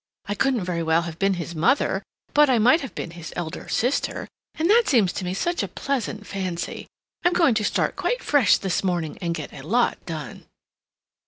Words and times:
I 0.25 0.33
couldn't 0.33 0.63
very 0.63 0.81
well 0.81 1.03
have 1.03 1.19
been 1.19 1.35
his 1.35 1.53
mother, 1.53 2.01
but 2.33 2.49
I 2.49 2.57
might 2.57 2.81
have 2.81 2.95
been 2.95 3.11
his 3.11 3.31
elder 3.35 3.69
sister, 3.69 4.27
and 4.55 4.67
that 4.67 4.87
seems 4.87 5.13
to 5.13 5.23
me 5.23 5.35
such 5.35 5.61
a 5.61 5.67
pleasant 5.67 6.25
fancy. 6.25 6.87
I'm 7.23 7.33
going 7.33 7.53
to 7.53 7.63
start 7.63 7.95
quite 7.95 8.23
fresh 8.23 8.57
this 8.57 8.83
morning, 8.83 9.19
and 9.21 9.35
get 9.35 9.53
a 9.53 9.61
lot 9.61 10.03
done." 10.07 10.47